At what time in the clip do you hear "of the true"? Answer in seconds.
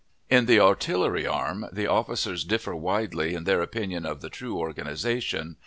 4.03-4.57